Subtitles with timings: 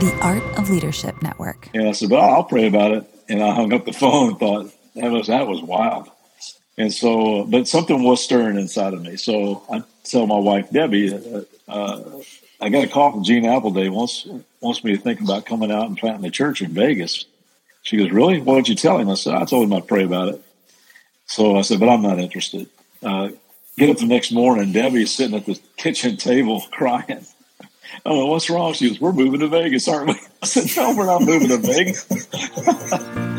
[0.00, 1.68] The Art of Leadership Network.
[1.74, 3.04] And I said, well, I'll pray about it.
[3.28, 6.08] And I hung up the phone and thought, that was, that was wild.
[6.78, 9.16] And so, but something was stirring inside of me.
[9.18, 12.22] So I tell my wife, Debbie, uh, uh,
[12.62, 14.26] I got a call from Gene Appleday, wants,
[14.62, 17.26] wants me to think about coming out and planting a church in Vegas.
[17.82, 18.40] She goes, really?
[18.40, 19.10] What did you tell him?
[19.10, 20.42] I said, I told him I'd pray about it.
[21.26, 22.70] So I said, but I'm not interested.
[23.02, 23.28] Uh,
[23.76, 27.26] get up the next morning, Debbie's sitting at the kitchen table crying.
[28.04, 28.72] I went, what's wrong?
[28.72, 30.14] She goes, we're moving to Vegas, aren't we?
[30.42, 32.06] I said, no, we're not moving to Vegas.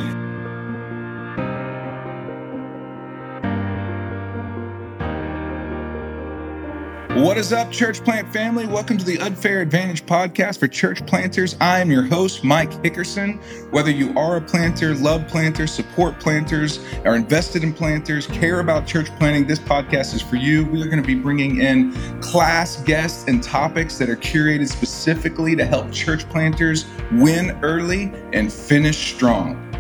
[7.22, 8.66] What is up, church plant family?
[8.66, 11.56] Welcome to the Unfair Advantage podcast for church planters.
[11.62, 13.40] I am your host, Mike Hickerson.
[13.72, 18.88] Whether you are a planter, love planters, support planters, are invested in planters, care about
[18.88, 20.66] church planting, this podcast is for you.
[20.66, 25.56] We are going to be bringing in class guests and topics that are curated specifically
[25.58, 29.71] to help church planters win early and finish strong.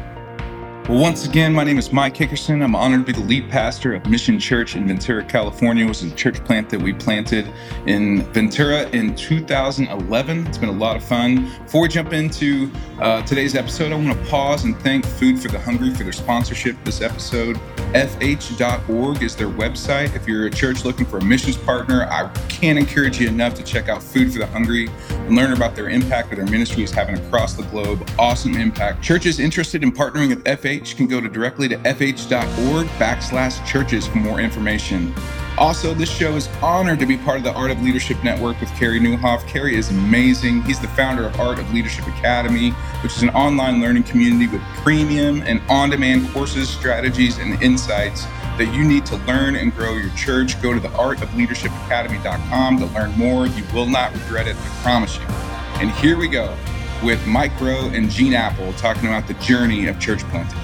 [0.89, 2.63] Well, once again, my name is Mike Hickerson.
[2.63, 5.85] I'm honored to be the lead pastor of Mission Church in Ventura, California.
[5.85, 7.47] It was a church plant that we planted
[7.85, 10.47] in Ventura in 2011.
[10.47, 11.45] It's been a lot of fun.
[11.63, 15.49] Before we jump into uh, today's episode, I want to pause and thank Food for
[15.49, 17.59] the Hungry for their sponsorship this episode.
[17.93, 20.15] FH.org is their website.
[20.15, 23.63] If you're a church looking for a missions partner, I can't encourage you enough to
[23.63, 26.91] check out Food for the Hungry and learn about their impact that their ministry is
[26.91, 28.09] having across the globe.
[28.17, 29.03] Awesome impact.
[29.03, 34.19] Churches interested in partnering with FH can go to directly to fh.org backslash churches for
[34.19, 35.13] more information.
[35.61, 38.69] Also, this show is honored to be part of the Art of Leadership Network with
[38.71, 39.45] Carey Nieuwhof.
[39.45, 40.63] Kerry is amazing.
[40.63, 42.71] He's the founder of Art of Leadership Academy,
[43.03, 48.25] which is an online learning community with premium and on demand courses, strategies, and insights
[48.57, 50.59] that you need to learn and grow your church.
[50.63, 53.45] Go to the artofleadershipacademy.com to learn more.
[53.45, 55.25] You will not regret it, I promise you.
[55.79, 56.57] And here we go
[57.03, 60.57] with Mike Breaux and Gene Appel talking about the journey of church planting.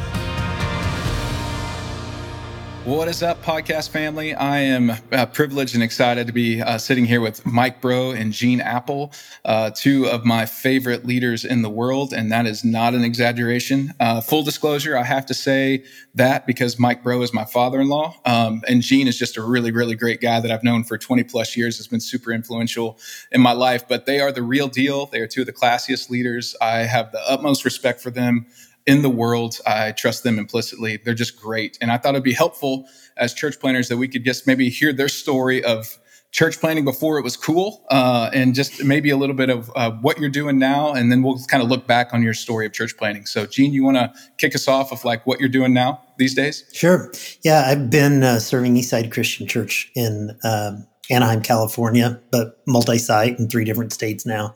[2.88, 4.34] What is up, podcast family?
[4.34, 8.32] I am uh, privileged and excited to be uh, sitting here with Mike Breaux and
[8.32, 9.12] Gene Appel,
[9.44, 13.94] uh, two of my favorite leaders in the world, and that is not an exaggeration.
[14.00, 15.84] Uh, full disclosure, I have to say
[16.16, 19.96] that because Mike Breaux is my father-in-law, um, and Gene is just a really, really
[19.96, 21.76] great guy that I've known for 20 plus years.
[21.80, 22.98] Has been super influential
[23.34, 25.08] in my life, but they are the real deal.
[25.08, 26.56] They are two of the classiest leaders.
[26.62, 28.46] I have the utmost respect for them
[28.88, 29.60] in the world.
[29.68, 31.00] I trust them implicitly.
[31.04, 31.78] They're just great.
[31.82, 32.86] And I thought it'd be helpful
[33.18, 36.00] as church planters that we could just maybe hear their story of
[36.32, 39.92] church planting before it was cool uh, and just maybe a little bit of uh,
[39.92, 40.94] what you're doing now.
[40.94, 43.26] And then we'll kind of look back on your story of church planting.
[43.26, 46.34] So, Gene, you want to kick us off of like what you're doing now these
[46.34, 46.64] days?
[46.74, 47.12] Sure.
[47.44, 53.40] Yeah, I've been uh, serving Eastside Christian Church in um, Anaheim, California, but multi site
[53.40, 54.54] in three different states now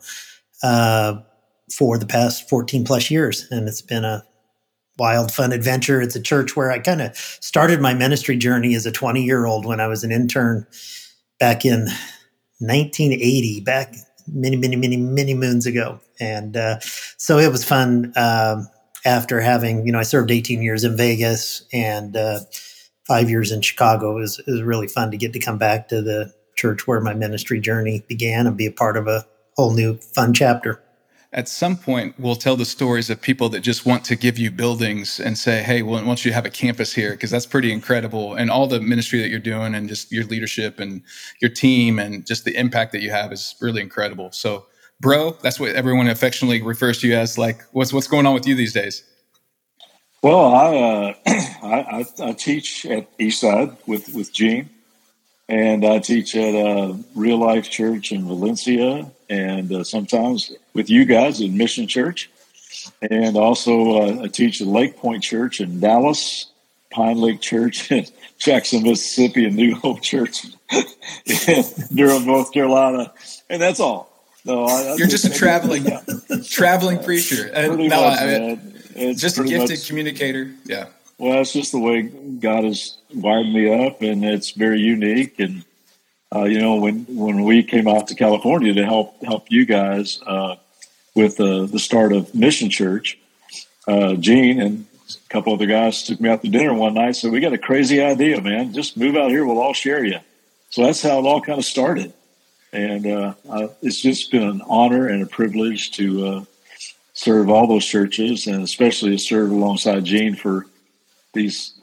[0.62, 1.16] uh,
[1.70, 3.46] for the past 14 plus years.
[3.50, 4.24] And it's been a
[4.98, 6.00] wild, fun adventure.
[6.00, 9.46] It's a church where I kind of started my ministry journey as a 20 year
[9.46, 10.66] old when I was an intern
[11.38, 11.86] back in
[12.58, 13.94] 1980, back
[14.28, 16.00] many, many, many, many moons ago.
[16.20, 18.68] And uh, so it was fun um,
[19.04, 22.40] after having, you know, I served 18 years in Vegas and uh,
[23.06, 24.16] five years in Chicago.
[24.16, 27.00] It was, it was really fun to get to come back to the church where
[27.00, 30.80] my ministry journey began and be a part of a whole new fun chapter
[31.32, 34.50] at some point we'll tell the stories of people that just want to give you
[34.50, 37.12] buildings and say hey well, don't you have a campus here?
[37.12, 38.34] Because that's pretty incredible.
[38.34, 41.02] And all the ministry that you're doing and just your leadership and
[41.40, 44.30] your team and just the impact that you have is really incredible.
[44.32, 44.66] So
[45.00, 48.46] bro that's what everyone affectionately refers to you as like what's what's going on with
[48.46, 49.04] you these days?
[50.22, 51.14] Well i uh,
[51.62, 54.68] I, I, I, teach at eastside with with gene
[55.48, 61.06] and i teach at a real life church in valencia and uh, sometimes with you
[61.06, 62.30] guys in Mission Church.
[63.00, 66.50] And also, uh, I teach at Lake Pointe Church in Dallas,
[66.92, 68.06] Pinelake Church in
[68.38, 70.44] Jackson, Mississippi, and New Hope Church
[71.26, 71.64] in
[71.94, 73.12] Durham, North Carolina.
[73.48, 74.10] And that's all.
[74.44, 75.86] No, I, You're just a traveling,
[76.44, 77.50] traveling preacher.
[77.54, 78.58] And no, much, I
[78.96, 80.50] mean, just a gifted much, communicator.
[80.64, 80.86] Yeah.
[81.22, 85.38] Well, it's just the way God has wired me up, and it's very unique.
[85.38, 85.64] And
[86.34, 90.20] uh, you know, when when we came out to California to help help you guys
[90.26, 90.56] uh,
[91.14, 93.20] with uh, the start of Mission Church,
[93.86, 97.14] uh, Gene and a couple other guys took me out to dinner one night.
[97.14, 98.72] So we got a crazy idea, man.
[98.72, 99.46] Just move out here.
[99.46, 100.18] We'll all share you.
[100.70, 102.12] So that's how it all kind of started.
[102.72, 103.34] And uh,
[103.80, 106.44] it's just been an honor and a privilege to uh,
[107.14, 110.66] serve all those churches, and especially to serve alongside Gene for
[111.32, 111.74] these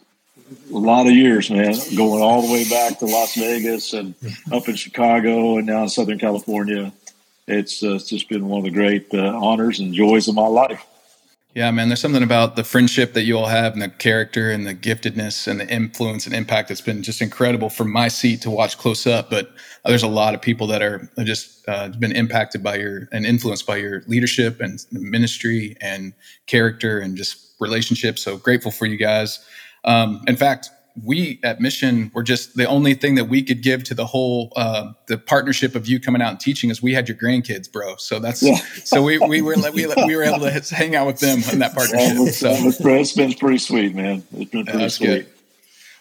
[0.74, 4.16] a lot of years, man, going all the way back to Las Vegas and
[4.52, 6.92] up in Chicago and now in Southern California.
[7.48, 10.48] it's, uh, it's just been one of the great uh, honors and joys of my
[10.48, 10.86] life.
[11.56, 14.68] Yeah, man, there's something about the friendship that you all have and the character and
[14.68, 18.52] the giftedness and the influence and impact that's been just incredible from my seat to
[18.52, 19.32] watch close up.
[19.32, 19.52] But
[19.84, 23.66] there's a lot of people that are just uh, been impacted by your and influenced
[23.66, 26.14] by your leadership and ministry and
[26.46, 28.22] character and just relationships.
[28.22, 29.44] So grateful for you guys.
[29.86, 30.70] Um, in fact,
[31.04, 34.52] we at Mission were just the only thing that we could give to the whole
[34.56, 37.96] uh, the partnership of you coming out and teaching is we had your grandkids, bro.
[37.98, 38.58] So that's yeah.
[38.84, 41.74] so we we were we, we were able to hang out with them in that
[41.74, 42.34] partnership.
[42.34, 44.24] So it's been pretty sweet, man.
[44.34, 45.08] It's been pretty yeah, sweet.
[45.08, 45.28] Good.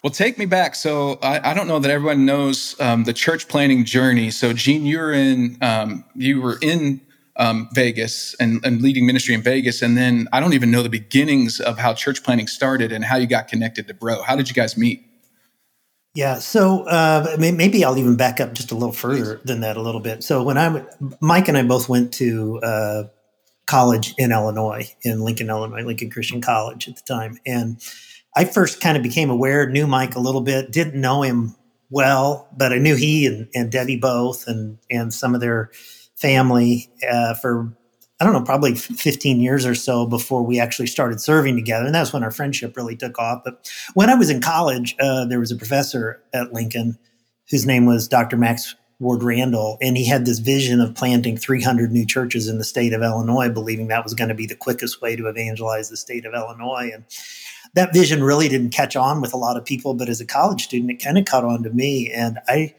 [0.02, 0.74] Well, take me back.
[0.76, 4.30] So I, I don't know that everyone knows um, the church planting journey.
[4.30, 7.00] So Gene, you were in um, you were in
[7.38, 9.80] um, Vegas and, and, leading ministry in Vegas.
[9.80, 13.16] And then I don't even know the beginnings of how church planting started and how
[13.16, 14.22] you got connected to Bro.
[14.22, 15.04] How did you guys meet?
[16.14, 19.82] Yeah, so uh, maybe I'll even back up just a little further than that a
[19.82, 20.24] little bit.
[20.24, 20.84] So when I'm
[21.20, 23.02] Mike and I both went to uh,
[23.66, 27.80] college in Illinois, in Lincoln, Illinois, Lincoln Christian College at the time, and
[28.34, 31.54] I first kind of became aware, knew Mike a little bit, didn't know him
[31.88, 35.70] well, but I knew he and, and Debbie both, and and some of their
[36.18, 37.72] family uh, for
[38.20, 41.86] I don't know, probably 15 years or so before we actually started serving together.
[41.86, 43.42] And that's when our friendship really took off.
[43.44, 46.98] But when I was in college, uh, there was a professor at Lincoln
[47.48, 48.36] whose name was Dr.
[48.36, 49.78] Max Ward Randall.
[49.80, 53.48] And he had this vision of planting 300 new churches in the state of Illinois,
[53.48, 56.90] believing that was going to be the quickest way to evangelize the state of Illinois.
[56.92, 57.04] And
[57.74, 59.94] that vision really didn't catch on with a lot of people.
[59.94, 62.10] But as a college student, it kind of caught on to me.
[62.10, 62.74] And I,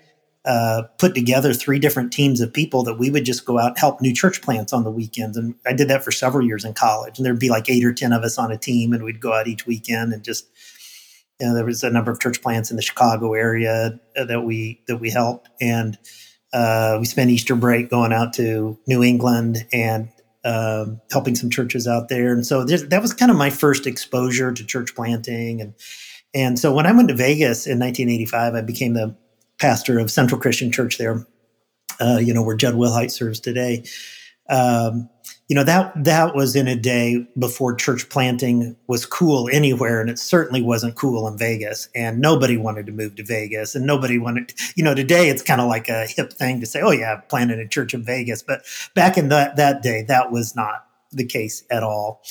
[0.45, 3.77] uh, put together three different teams of people that we would just go out and
[3.77, 5.35] help new church plants on the weekends.
[5.35, 7.17] And I did that for several years in college.
[7.17, 9.33] And there'd be like eight or 10 of us on a team, and we'd go
[9.33, 10.47] out each weekend and just,
[11.39, 14.43] you know, there was a number of church plants in the Chicago area uh, that
[14.43, 15.97] we that we helped, and
[16.53, 20.09] uh, we spent Easter break going out to New England and
[20.43, 22.31] um, helping some churches out there.
[22.31, 25.73] And so that was kind of my first exposure to church planting, and
[26.33, 29.15] and so when I went to Vegas in 1985, I became the
[29.59, 31.25] pastor of Central Christian Church there,
[31.99, 33.83] uh, you know, where Jud Wilhite serves today.
[34.49, 35.09] Um,
[35.49, 40.07] you know that that was in a day before church planting was cool anywhere, and
[40.07, 41.89] it certainly wasn't cool in Vegas.
[41.95, 44.53] And nobody wanted to move to Vegas, and nobody wanted.
[44.75, 47.27] You know, today it's kind of like a hip thing to say, "Oh yeah, I've
[47.29, 48.63] planted a church in Vegas," but
[48.93, 52.21] back in that that day, that was not the case at all.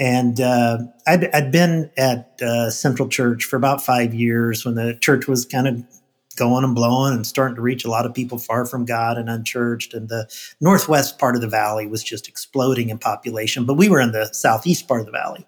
[0.00, 4.94] And uh, I'd, I'd been at uh, Central Church for about five years when the
[4.94, 5.84] church was kind of
[6.34, 9.28] going and blowing and starting to reach a lot of people far from God and
[9.28, 9.94] unchurched.
[9.94, 10.28] And the
[10.60, 14.32] northwest part of the valley was just exploding in population, but we were in the
[14.32, 15.46] southeast part of the valley.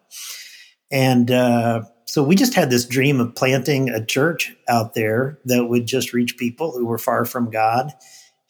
[0.91, 5.67] And uh, so we just had this dream of planting a church out there that
[5.67, 7.93] would just reach people who were far from God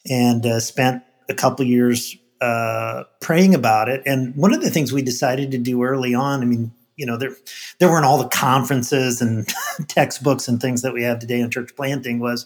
[0.07, 4.03] and uh, spent a couple years uh, praying about it.
[4.05, 7.17] And one of the things we decided to do early on, I mean, you know
[7.17, 7.31] there
[7.79, 9.47] there weren't all the conferences and
[9.87, 12.45] textbooks and things that we have today on church planting was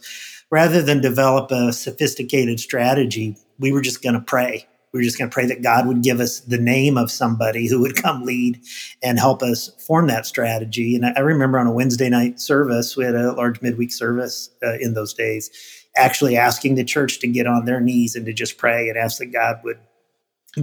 [0.52, 4.66] rather than develop a sophisticated strategy we were just going to pray.
[4.94, 7.68] We were just going to pray that god would give us the name of somebody
[7.68, 8.60] who would come lead
[9.04, 10.96] and help us form that strategy.
[10.96, 14.78] And i remember on a wednesday night service we had a large midweek service uh,
[14.80, 15.52] in those days
[15.96, 19.18] actually asking the church to get on their knees and to just pray and ask
[19.18, 19.80] that god would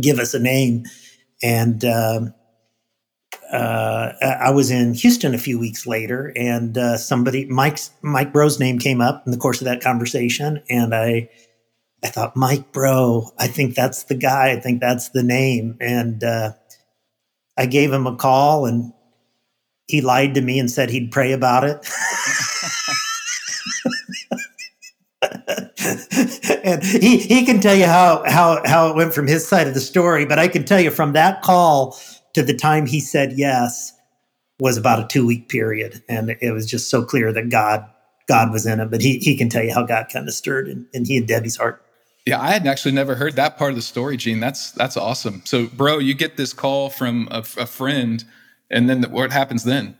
[0.01, 0.85] give us a name.
[1.43, 2.35] And um,
[3.53, 8.61] uh, I was in Houston a few weeks later, and uh, somebody Mike's Mike Breaux's
[8.61, 11.29] name came up in the course of that conversation, and I
[12.05, 16.23] I thought Mike Breaux, I think that's the guy, I think that's the name, and
[16.23, 16.53] uh,
[17.57, 18.93] I gave him a call, and
[19.87, 21.89] he lied to me and said he'd pray about it.
[26.65, 29.75] and he, he can tell you how, how, how it went from his side of
[29.75, 31.99] the story, but I can tell you from that call
[32.37, 33.95] to the time he said yes
[34.61, 36.03] was about a two week period.
[36.07, 37.89] And it was just so clear that God,
[38.29, 40.69] God was in it, but he, he can tell you how God kind of stirred
[40.69, 41.83] in, in he and Debbie's heart.
[42.27, 44.39] Yeah, I had actually never heard that part of the story, Gene.
[44.39, 45.41] That's that's awesome.
[45.47, 48.23] So, bro, you get this call from a, a friend,
[48.71, 49.97] and then the, what happens then?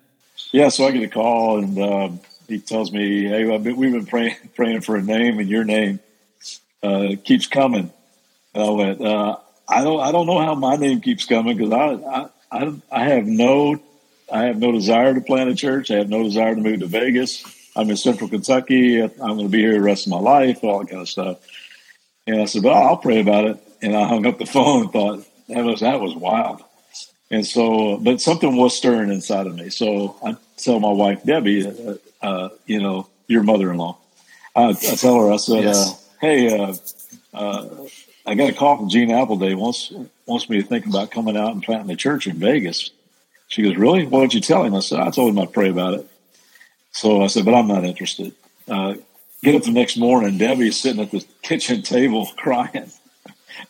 [0.53, 4.07] Yeah, so I get a call, and um, he tells me, "Hey, been, we've been
[4.07, 6.01] praying praying for a name, and your name
[6.83, 7.93] uh, keeps coming."
[8.55, 9.37] And I went, uh,
[9.69, 13.05] I don't I don't know how my name keeps coming because I, I I I
[13.09, 13.81] have no
[14.33, 15.91] I have no desire to plant a church.
[15.91, 17.45] I have no desire to move to Vegas.
[17.77, 19.03] I'm in Central Kentucky.
[19.03, 20.65] I'm going to be here the rest of my life.
[20.65, 21.39] All that kind of stuff.
[22.27, 24.93] And I said, "Well, I'll pray about it." And I hung up the phone and
[24.93, 26.63] thought that was that was wild.
[27.31, 29.71] And so, but something was stirring inside of me.
[29.71, 33.99] So I tell my wife Debbie, uh, uh, you know, your mother-in-law.
[34.55, 35.93] I, I tell her, I said, yes.
[35.93, 36.75] uh, "Hey, uh,
[37.35, 37.69] uh,
[38.27, 39.93] I got a call from Gene Appleday wants
[40.27, 42.91] wants me to think about coming out and planting a church in Vegas.
[43.49, 44.07] She goes, really?
[44.07, 44.75] Why don't you tell him?
[44.75, 46.11] I said, I told him I'd pray about it.
[46.91, 48.35] So I said, but I'm not interested.
[48.69, 48.95] Uh,
[49.43, 50.39] get up the next morning.
[50.39, 52.91] Debbie's sitting at the kitchen table crying.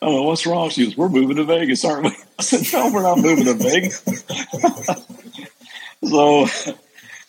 [0.01, 0.69] Oh, what's wrong?
[0.69, 2.17] She goes, we're moving to Vegas, aren't we?
[2.39, 4.03] I said, no, we're not moving to Vegas.
[6.03, 6.45] so,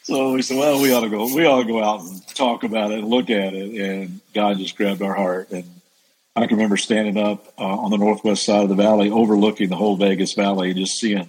[0.02, 1.32] so we said, well, we ought to go.
[1.34, 3.80] We ought to go out and talk about it and look at it.
[3.80, 5.50] And God just grabbed our heart.
[5.50, 5.77] And
[6.38, 9.76] I can remember standing up uh, on the northwest side of the valley, overlooking the
[9.76, 11.28] whole Vegas Valley, and just seeing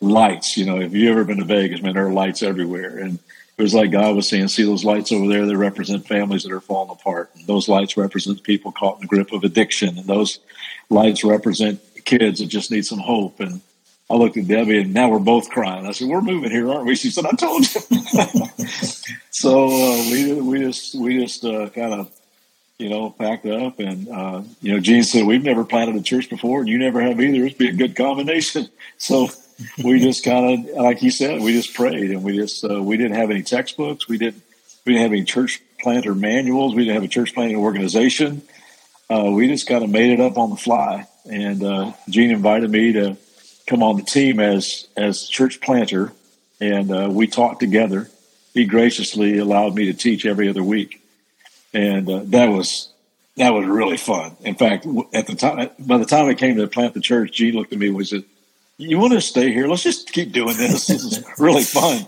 [0.00, 0.56] lights.
[0.56, 2.98] You know, if you ever been to Vegas, man, there are lights everywhere.
[2.98, 3.18] And
[3.58, 5.46] it was like God was saying, see those lights over there?
[5.46, 7.30] They represent families that are falling apart.
[7.34, 9.98] And those lights represent people caught in the grip of addiction.
[9.98, 10.38] And those
[10.88, 13.40] lights represent kids that just need some hope.
[13.40, 13.60] And
[14.08, 15.86] I looked at Debbie, and now we're both crying.
[15.86, 17.80] I said, "We're moving here, aren't we?" She said, "I told you."
[19.30, 22.10] so uh, we we just we just uh, kind of
[22.80, 26.30] you know packed up, and uh, you know, Gene said, "We've never planted a church
[26.30, 27.44] before, and you never have either.
[27.44, 28.68] It'd be a good combination."
[29.02, 29.30] So
[29.82, 32.98] we just kind of, like you said, we just prayed, and we just uh, we
[32.98, 34.06] didn't have any textbooks.
[34.08, 34.42] We didn't
[34.84, 36.74] we didn't have any church planter manuals.
[36.74, 38.42] We didn't have a church planting organization.
[39.08, 41.06] Uh, we just kind of made it up on the fly.
[41.30, 43.16] And uh, Gene invited me to
[43.66, 46.12] come on the team as as church planter,
[46.60, 48.10] and uh, we taught together.
[48.52, 50.99] He graciously allowed me to teach every other week,
[51.72, 52.88] and uh, that was
[53.36, 54.36] that was really fun.
[54.42, 57.54] In fact, at the time, by the time I came to plant the church, Gene
[57.54, 58.24] looked at me and said,
[58.80, 59.66] you want to stay here?
[59.68, 60.86] Let's just keep doing this.
[60.86, 62.06] This is really fun.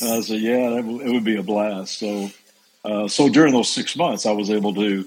[0.00, 1.98] And I said, yeah, it would be a blast.
[1.98, 2.30] So,
[2.84, 5.06] uh, so during those six months, I was able to,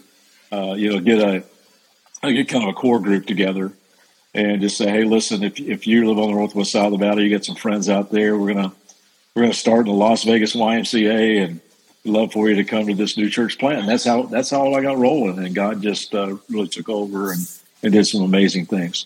[0.52, 1.44] uh, you know, get a,
[2.24, 3.72] get kind of a core group together
[4.34, 6.98] and just say, hey, listen, if, if you live on the northwest side of the
[6.98, 8.38] valley, you get some friends out there.
[8.38, 8.74] We're gonna
[9.36, 11.60] we're gonna start in the Las Vegas YMCA, and
[12.06, 13.80] love for you to come to this new church plant.
[13.80, 17.32] And that's how that's how I got rolling, and God just uh, really took over
[17.32, 17.42] and,
[17.82, 19.06] and did some amazing things.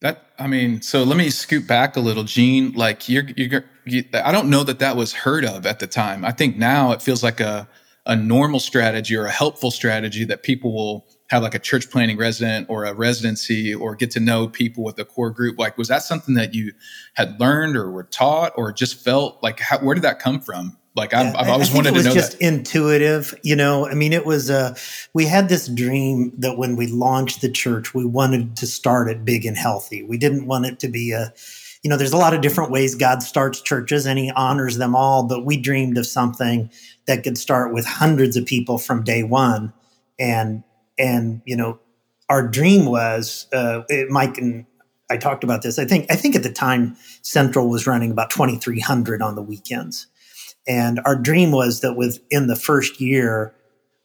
[0.00, 2.72] That I mean, so let me scoot back a little, Gene.
[2.72, 6.24] Like you're, you're, you, I don't know that that was heard of at the time.
[6.24, 7.68] I think now it feels like a
[8.06, 12.18] a normal strategy or a helpful strategy that people will have like a church planting
[12.18, 15.58] resident or a residency or get to know people with a core group.
[15.58, 16.72] Like, was that something that you
[17.14, 19.58] had learned or were taught or just felt like?
[19.60, 20.76] How, where did that come from?
[20.96, 22.00] Like yeah, I've, I've, always wanted to know.
[22.00, 22.46] It was just that.
[22.46, 23.88] intuitive, you know.
[23.88, 24.48] I mean, it was.
[24.48, 24.76] Uh,
[25.12, 29.24] we had this dream that when we launched the church, we wanted to start it
[29.24, 30.04] big and healthy.
[30.04, 31.34] We didn't want it to be a,
[31.82, 31.96] you know.
[31.96, 35.24] There's a lot of different ways God starts churches, and He honors them all.
[35.24, 36.70] But we dreamed of something
[37.06, 39.72] that could start with hundreds of people from day one,
[40.20, 40.62] and
[40.96, 41.80] and you know,
[42.28, 44.64] our dream was uh, it, Mike and
[45.10, 45.76] I talked about this.
[45.80, 50.06] I think I think at the time Central was running about 2,300 on the weekends
[50.66, 53.54] and our dream was that within the first year,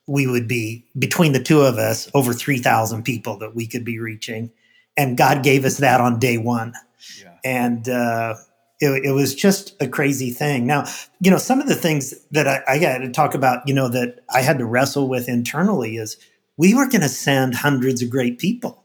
[0.08, 4.00] we would be between the two of us over 3,000 people that we could be
[4.00, 4.52] reaching.
[4.98, 6.74] And God gave us that on day one.
[7.22, 7.38] Yeah.
[7.46, 8.36] And uh,
[8.80, 10.66] it, it, was just a crazy thing.
[10.66, 10.86] Now,
[11.22, 13.88] you know, some of the things that I, I had to talk about, you know,
[13.90, 16.18] that I had to wrestle with internally is
[16.58, 18.84] we were going to send hundreds of great people.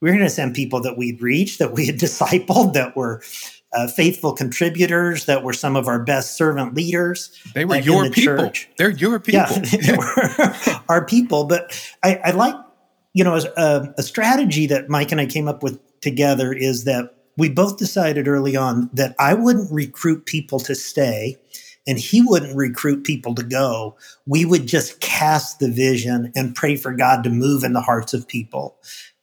[0.00, 3.22] We were going to send people that we'd reached, that we had discipled, that were
[3.76, 7.30] uh, faithful contributors that were some of our best servant leaders.
[7.54, 8.36] They were uh, your the people.
[8.38, 8.68] Church.
[8.78, 9.40] They're your people.
[9.40, 11.44] Yeah, they were our people.
[11.44, 12.54] But I, I like,
[13.12, 16.84] you know, a, um, a strategy that Mike and I came up with together is
[16.84, 21.36] that we both decided early on that I wouldn't recruit people to stay
[21.86, 23.96] and he wouldn't recruit people to go.
[24.26, 28.14] We would just cast the vision and pray for God to move in the hearts
[28.14, 28.76] of people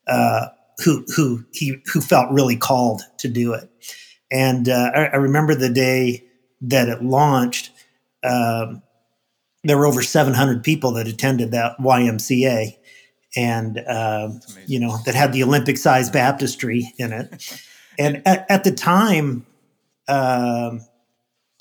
[0.08, 0.48] uh,
[0.84, 3.70] who who he who felt really called to do it.
[4.34, 6.24] And uh, I, I, remember the day
[6.62, 7.72] that it launched.
[8.24, 8.82] Um,
[9.64, 12.76] there were over 700 people that attended that YMCA,
[13.36, 14.30] and uh,
[14.66, 17.62] you know that had the Olympic-sized baptistry in it.
[18.00, 19.46] and at, at the time,
[20.08, 20.82] um,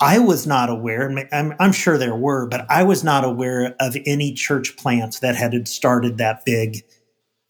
[0.01, 1.15] I was not aware.
[1.31, 5.37] I'm, I'm, sure there were, but I was not aware of any church plants that
[5.37, 6.79] had started that big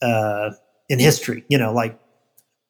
[0.02, 0.50] uh,
[0.88, 1.44] in history.
[1.48, 1.98] You know, like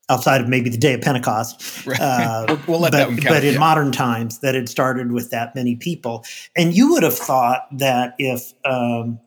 [0.08, 1.86] outside of maybe the day of Pentecost.
[1.86, 2.00] Right.
[2.00, 3.34] Uh, we'll, let but, that one count.
[3.34, 3.58] But in yeah.
[3.58, 8.14] modern times, that had started with that many people, and you would have thought that
[8.18, 9.18] if um,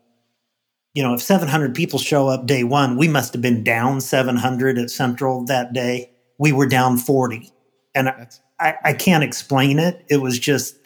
[0.94, 4.77] you know if 700 people show up day one, we must have been down 700
[4.77, 6.12] at Central that day.
[6.38, 7.51] We were down 40,
[7.94, 8.10] and
[8.58, 10.05] I, I can't explain it.
[10.10, 10.77] It was just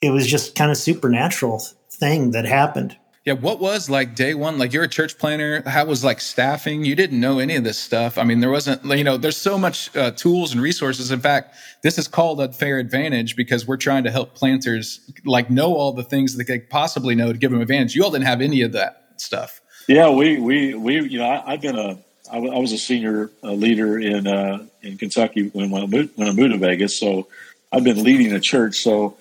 [0.00, 2.96] it was just kind of supernatural thing that happened.
[3.28, 4.56] Yeah, what was like day one?
[4.56, 5.62] Like you're a church planter.
[5.68, 6.86] How was like staffing?
[6.86, 8.16] You didn't know any of this stuff.
[8.16, 8.82] I mean, there wasn't.
[8.86, 11.10] You know, there's so much uh, tools and resources.
[11.10, 15.50] In fact, this is called a fair advantage because we're trying to help planters like
[15.50, 17.94] know all the things that they possibly know to give them advantage.
[17.94, 19.60] You all didn't have any of that stuff.
[19.88, 21.98] Yeah, we we we you know I, have been a
[22.32, 26.28] I, I was a senior uh, leader in uh, in Kentucky when I moved, when
[26.28, 26.98] I moved to Vegas.
[26.98, 27.28] So
[27.70, 28.78] I've been leading a church.
[28.78, 29.18] So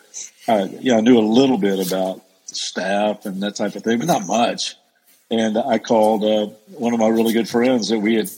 [0.48, 4.08] I, yeah, I knew a little bit about staff and that type of thing, but
[4.08, 4.76] not much.
[5.30, 8.30] And I called uh, one of my really good friends that we had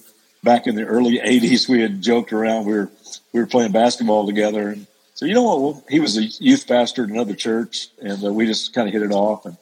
[0.44, 1.70] back in the early '80s.
[1.70, 2.66] We had joked around.
[2.66, 2.90] We were
[3.34, 5.84] we were playing basketball together, and so you know what?
[5.90, 9.04] He was a youth pastor at another church, and uh, we just kind of hit
[9.04, 9.46] it off.
[9.46, 9.58] And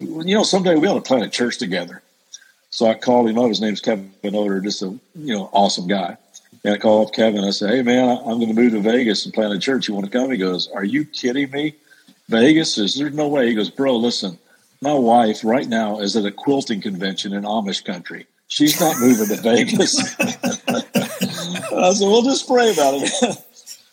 [0.00, 2.02] you know, someday we ought to plant a church together.
[2.70, 3.48] So I called him up.
[3.48, 6.16] His name's Kevin Odor, just a you know awesome guy.
[6.64, 7.44] And I called up Kevin.
[7.44, 9.88] I said, "Hey man, I'm going to move to Vegas and plant a church.
[9.88, 11.74] You want to come?" He goes, "Are you kidding me?
[12.28, 12.78] Vegas?
[12.78, 14.38] Is there's no way?" He goes, "Bro, listen,
[14.80, 18.26] my wife right now is at a quilting convention in Amish country.
[18.48, 23.38] She's not moving to Vegas." I said, "We'll just pray about it."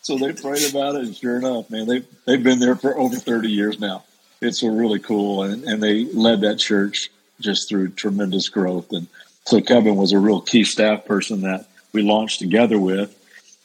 [0.02, 3.16] so they prayed about it, and sure enough, man, they they've been there for over
[3.16, 4.04] 30 years now.
[4.40, 7.10] It's really cool, and, and they led that church
[7.40, 8.92] just through tremendous growth.
[8.92, 9.06] And
[9.44, 13.16] so Kevin was a real key staff person that we launched together with,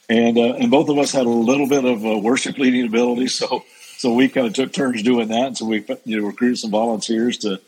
[0.08, 3.28] and uh, and both of us had a little bit of uh, worship leading ability.
[3.28, 3.64] So
[4.00, 5.58] so we kind of took turns doing that.
[5.58, 7.60] So we you know recruited some volunteers to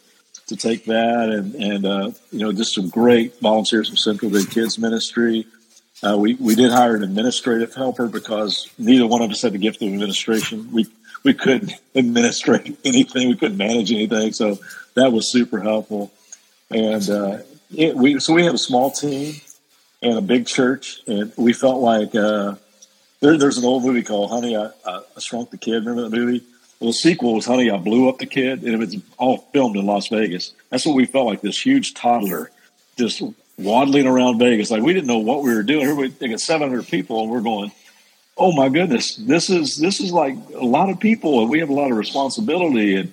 [0.47, 4.49] to take that, and and uh, you know just some great volunteers from Central Good
[4.51, 5.47] Kids Ministry.
[6.03, 9.59] Uh, we we did hire an administrative helper because neither one of us had the
[9.59, 10.73] gift of administration.
[10.73, 10.87] We
[11.23, 13.29] we couldn't administrate anything.
[13.29, 14.33] We couldn't manage anything.
[14.33, 14.59] So
[14.95, 16.15] that was super helpful.
[16.71, 17.39] And uh,
[17.77, 19.35] it, we so we have a small team
[20.01, 22.55] and a big church, and we felt like uh,
[23.23, 25.87] there, there's an old movie called Honey, I, I, Shrunk the Kid.
[25.87, 26.45] Remember that movie?
[26.81, 29.77] Well, the sequel was Honey, I Blew Up the Kid, and it was all filmed
[29.77, 30.53] in Las Vegas.
[30.71, 32.51] That's what we felt like this huge toddler
[32.99, 33.23] just
[33.57, 34.73] waddling around Vegas.
[34.73, 35.85] Like we didn't know what we were doing.
[35.85, 37.71] Everybody, they got 700 people, and we're going,
[38.37, 41.71] oh my goodness, this is this is like a lot of people, and we have
[41.71, 42.97] a lot of responsibility.
[42.97, 43.13] And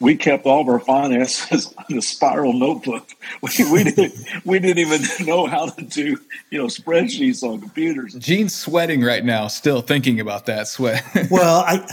[0.00, 3.08] we kept all of our finances on a spiral notebook.
[3.42, 4.14] We, we didn't
[4.44, 6.18] we didn't even know how to do
[6.50, 8.14] you know spreadsheets on computers.
[8.14, 11.04] Gene's sweating right now, still thinking about that sweat.
[11.30, 11.86] well, I,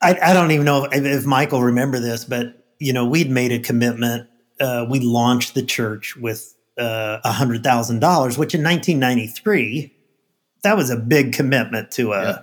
[0.00, 3.52] I, I don't even know if, if Michael remember this, but you know we'd made
[3.52, 4.28] a commitment.
[4.58, 9.92] Uh, we launched the church with uh, a hundred thousand dollars, which in 1993
[10.62, 12.38] that was a big commitment to a yeah.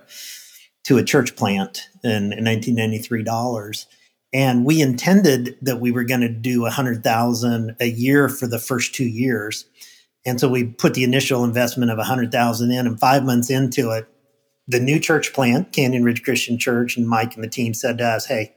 [0.84, 3.88] to a church plant in, in 1993 dollars
[4.34, 8.48] and we intended that we were going to do a hundred thousand a year for
[8.48, 9.66] the first two years.
[10.26, 13.50] And so we put the initial investment of a hundred thousand in and five months
[13.50, 14.08] into it
[14.66, 18.06] the new church plant canyon ridge christian church and mike and the team said to
[18.06, 18.56] us hey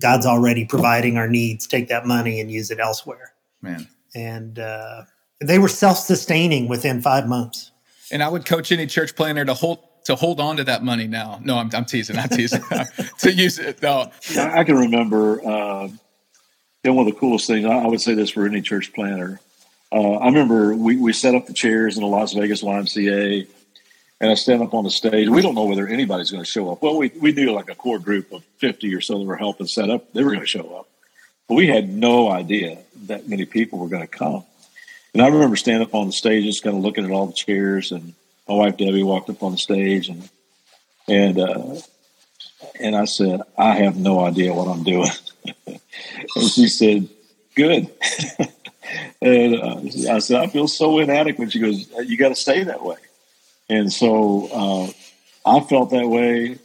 [0.00, 1.66] god's already providing our needs.
[1.66, 3.32] Take that money and use it elsewhere.
[3.62, 3.86] Man.
[4.14, 5.02] And uh,
[5.40, 7.72] they were self-sustaining within five months.
[8.10, 11.06] And I would coach any church planter to hold to hold on to that money
[11.06, 11.40] now.
[11.44, 12.62] No, I'm, I'm teasing, not teasing.
[13.18, 13.82] to use it.
[13.82, 15.46] No, I can remember.
[15.46, 15.88] Uh,
[16.92, 17.64] one of the coolest things.
[17.64, 19.40] I, would say this for any church planter.
[19.92, 23.46] Uh, I remember we, we set up the chairs in the Las Vegas YMCA,
[24.20, 25.28] and I stand up on the stage.
[25.28, 26.82] We don't know whether anybody's going to show up.
[26.82, 29.66] Well, we we knew like a core group of fifty or so that were helping
[29.66, 30.12] set up.
[30.12, 30.88] They were going to show up,
[31.48, 34.44] but we had no idea that many people were going to come.
[35.14, 37.32] And I remember standing up on the stage, just kind of looking at all the
[37.32, 38.14] chairs, and
[38.48, 40.28] my wife Debbie walked up on the stage, and
[41.08, 41.76] and uh,
[42.80, 45.10] and I said, I have no idea what I'm doing.
[45.66, 47.08] and she said,
[47.54, 47.90] Good.
[49.22, 49.80] and uh,
[50.10, 51.52] I said, I feel so inadequate.
[51.52, 52.96] She goes, You got to stay that way.
[53.68, 56.58] And so uh, I felt that way.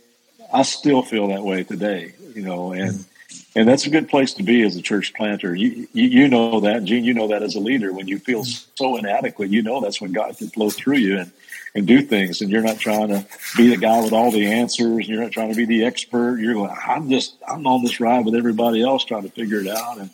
[0.53, 3.05] I still feel that way today, you know, and
[3.55, 5.55] and that's a good place to be as a church planter.
[5.55, 7.05] You, you, you know that, Gene.
[7.05, 7.93] You know that as a leader.
[7.93, 11.31] When you feel so inadequate, you know that's when God can flow through you and
[11.73, 12.41] and do things.
[12.41, 14.97] And you're not trying to be the guy with all the answers.
[14.97, 16.39] and You're not trying to be the expert.
[16.39, 16.75] You're going.
[16.85, 19.99] I'm just I'm on this ride with everybody else trying to figure it out.
[19.99, 20.09] And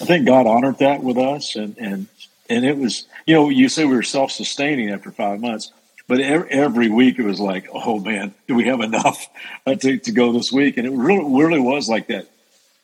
[0.00, 1.56] I think God honored that with us.
[1.56, 2.06] And and
[2.48, 5.72] and it was you know you say we were self sustaining after five months.
[6.10, 9.28] But every week it was like, oh man, do we have enough
[9.66, 10.76] uh, to, to go this week?
[10.76, 12.26] And it really, really was like that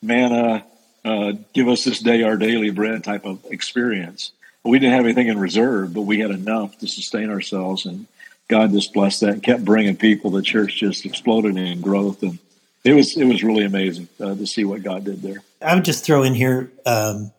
[0.01, 0.65] manna,
[1.05, 4.31] uh, give us this day our daily bread type of experience.
[4.67, 7.87] We didn't have anything in reserve, but we had enough to sustain ourselves.
[7.87, 8.07] And
[8.49, 10.31] God just blessed that and kept bringing people.
[10.31, 12.23] The church just exploded in growth.
[12.23, 12.39] And
[12.85, 15.43] it was, it was really amazing uh, to see what God did there.
[15.61, 17.33] I would just throw in here, um,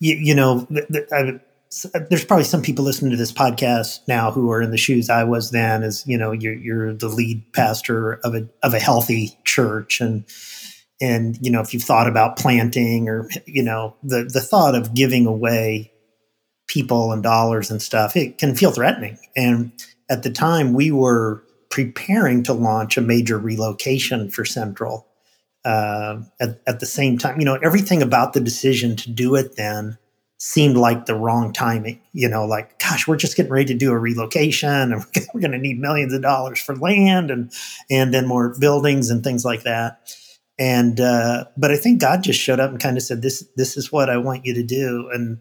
[0.00, 1.40] you, you, know, th- th- I,
[2.08, 5.24] there's probably some people listening to this podcast now who are in the shoes I
[5.24, 9.38] was then as, you know, you're, you're the lead pastor of a, of a healthy
[9.44, 10.00] church.
[10.00, 10.24] And,
[11.00, 14.94] and you know if you've thought about planting or you know the the thought of
[14.94, 15.92] giving away
[16.66, 19.72] people and dollars and stuff it can feel threatening and
[20.08, 25.06] at the time we were preparing to launch a major relocation for central
[25.64, 29.56] uh, at, at the same time you know everything about the decision to do it
[29.56, 29.98] then
[30.38, 32.00] seemed like the wrong timing.
[32.12, 35.52] You know, like, gosh, we're just getting ready to do a relocation and we're going
[35.52, 37.52] to need millions of dollars for land and,
[37.90, 40.14] and then more buildings and things like that.
[40.58, 43.76] And, uh, but I think God just showed up and kind of said, this, this
[43.76, 45.10] is what I want you to do.
[45.12, 45.38] And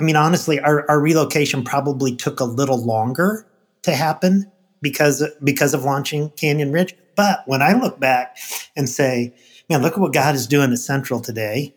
[0.00, 3.46] I mean, honestly, our, our relocation probably took a little longer
[3.82, 6.94] to happen because, because of launching Canyon Ridge.
[7.16, 8.36] But when I look back
[8.76, 9.34] and say,
[9.68, 11.74] man, look at what God is doing at Central today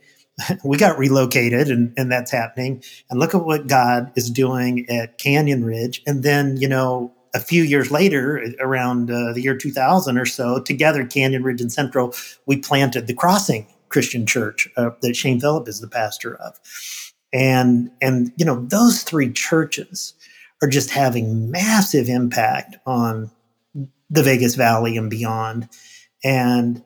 [0.64, 2.84] we got relocated and, and that's happening.
[3.10, 6.02] And look at what God is doing at Canyon Ridge.
[6.06, 10.60] And then, you know, a few years later, around uh, the year 2000 or so,
[10.62, 12.14] together, Canyon Ridge and Central,
[12.46, 16.60] we planted the Crossing Christian Church uh, that Shane Phillip is the pastor of.
[17.34, 20.14] And, and, you know, those three churches
[20.62, 23.32] are just having massive impact on
[24.10, 25.70] the Vegas Valley and beyond.
[26.24, 26.84] And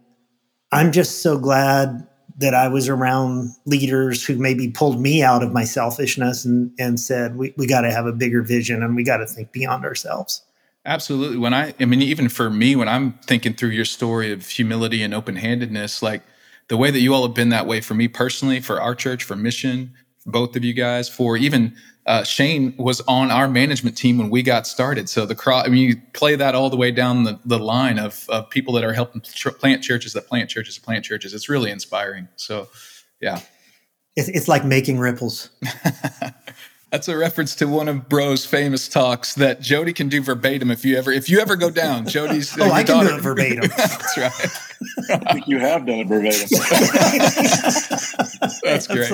[0.71, 5.53] I'm just so glad that I was around leaders who maybe pulled me out of
[5.53, 9.03] my selfishness and, and said, we, we got to have a bigger vision and we
[9.03, 10.41] got to think beyond ourselves.
[10.85, 11.37] Absolutely.
[11.37, 15.01] When I, I mean, even for me, when I'm thinking through your story of humility
[15.01, 16.21] and open handedness, like
[16.67, 19.23] the way that you all have been that way for me personally, for our church,
[19.23, 19.93] for mission,
[20.25, 24.43] both of you guys, for even uh, Shane was on our management team when we
[24.43, 25.09] got started.
[25.09, 27.97] So the cross, I mean, you play that all the way down the, the line
[27.97, 31.33] of, of people that are helping tr- plant churches, that plant churches, that plant churches.
[31.33, 32.27] It's really inspiring.
[32.35, 32.69] So,
[33.21, 33.39] yeah.
[34.15, 35.49] It's, it's like making ripples.
[36.91, 40.85] That's a reference to one of Bro's famous talks that Jody can do verbatim if
[40.85, 42.07] you ever if you ever go down.
[42.07, 43.09] Jody's oh, I can daughter.
[43.09, 43.69] do it verbatim.
[43.77, 45.21] That's right.
[45.27, 46.47] I think you have done it verbatim.
[48.63, 49.09] That's great.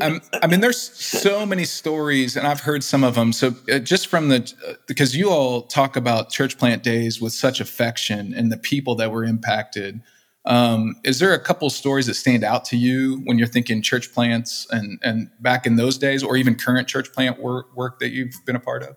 [0.00, 3.32] Um, I mean, there's so many stories, and I've heard some of them.
[3.32, 7.32] So uh, just from the uh, because you all talk about church plant days with
[7.32, 10.00] such affection and the people that were impacted.
[10.44, 14.12] Um, is there a couple stories that stand out to you when you're thinking church
[14.12, 18.10] plants and and back in those days, or even current church plant work work that
[18.10, 18.96] you've been a part of?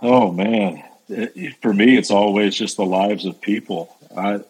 [0.00, 0.82] Oh man,
[1.60, 3.94] for me, it's always just the lives of people.
[4.16, 4.40] I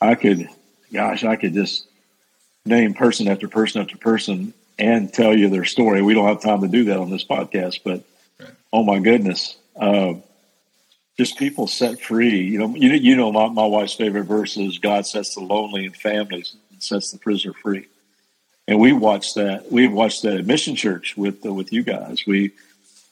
[0.00, 0.48] I could,
[0.92, 1.86] gosh, I could just
[2.66, 6.02] name person after person after person and tell you their story.
[6.02, 8.04] We don't have time to do that on this podcast, but
[8.40, 8.50] right.
[8.72, 9.56] oh my goodness.
[9.76, 10.14] Uh,
[11.18, 12.40] just people set free.
[12.42, 15.84] You know, you, you know, my, my wife's favorite verse is God sets the lonely
[15.84, 17.88] in families and sets the prisoner free.
[18.68, 19.72] And we watched that.
[19.72, 22.24] We watched that at Mission Church with uh, with you guys.
[22.26, 22.52] We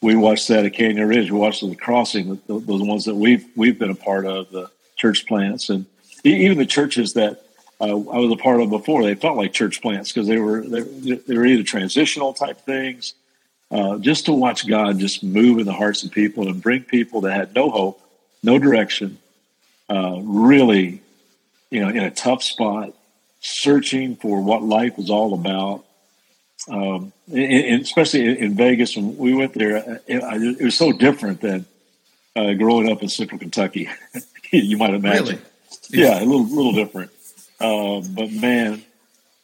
[0.03, 1.31] we watched that at Canyon Ridge.
[1.31, 4.71] We watched the crossing, the, the, ones that we've we've been a part of, the
[4.97, 5.87] church plants, and
[6.25, 7.46] even the churches that
[7.81, 9.03] uh, I was a part of before.
[9.03, 13.15] They felt like church plants because they were they, they, were either transitional type things
[13.71, 17.23] uh, just to watch God just move in the hearts of people and bring people
[17.23, 18.01] that had no hope,
[18.43, 19.19] no direction,
[19.91, 21.03] uh, really,
[21.71, 22.95] you know, in a tough spot,
[23.41, 25.85] searching for what life was all about.
[26.69, 31.41] Um, and especially in, Vegas, when we went there, uh, it, it was so different
[31.41, 31.67] than
[32.35, 33.89] uh, growing up in Central Kentucky.
[34.53, 35.25] you might imagine.
[35.25, 35.39] Really?
[35.91, 36.07] Yeah.
[36.07, 37.11] yeah, a little little different.
[37.61, 38.83] Uh, but man,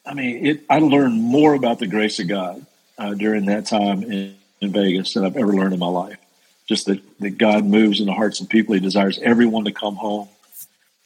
[0.05, 2.67] I mean, it, I learned more about the grace of God
[2.99, 6.19] uh, during that time in, in, Vegas than I've ever learned in my life.
[6.67, 8.75] Just that, that God moves in the hearts of people.
[8.75, 10.29] He desires everyone to come home.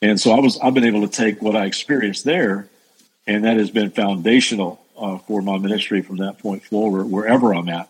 [0.03, 2.69] And so I was, I've been able to take what I experienced there,
[3.27, 7.69] and that has been foundational uh, for my ministry from that point forward, wherever I'm
[7.69, 7.89] at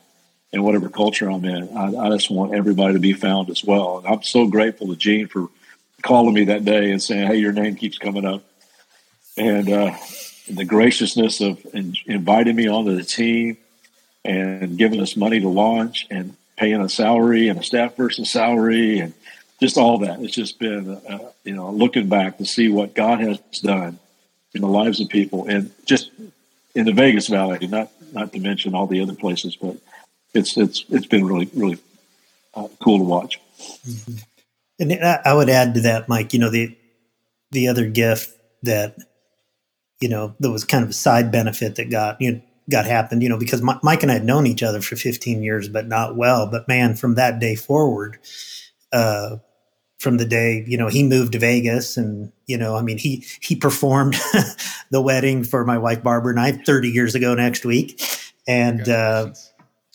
[0.52, 1.76] and whatever culture I'm in.
[1.76, 3.98] I, I, just want everybody to be found as well.
[3.98, 5.48] And I'm so grateful to Gene for
[6.02, 8.42] calling me that day and saying, "Hey, your name keeps coming up,"
[9.36, 9.94] and uh,
[10.48, 13.56] the graciousness of in, inviting me onto the team
[14.24, 18.98] and giving us money to launch and paying a salary and a staff person's salary
[18.98, 19.14] and
[19.60, 20.20] just all that.
[20.20, 23.98] It's just been, uh, you know, looking back to see what God has done
[24.54, 26.10] in the lives of people and just
[26.74, 29.76] in the Vegas Valley, not not to mention all the other places, but
[30.34, 31.78] it's it's it's been really really
[32.54, 33.40] uh, cool to watch.
[33.86, 34.16] Mm-hmm.
[34.78, 36.32] And I would add to that, Mike.
[36.34, 36.76] You know the
[37.50, 38.96] the other gift that
[40.00, 43.22] you know that was kind of a side benefit that got you know, got happened.
[43.22, 46.16] You know because Mike and I had known each other for 15 years, but not
[46.16, 46.46] well.
[46.46, 48.18] But man, from that day forward,
[48.92, 49.36] uh,
[49.98, 53.24] from the day you know he moved to Vegas, and you know I mean he
[53.40, 54.16] he performed
[54.90, 58.02] the wedding for my wife Barbara and I 30 years ago next week,
[58.46, 59.32] and uh,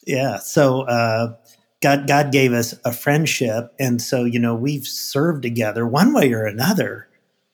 [0.06, 0.82] yeah, so.
[0.82, 1.36] Uh,
[1.82, 3.74] God, God gave us a friendship.
[3.80, 7.08] And so, you know, we've served together one way or another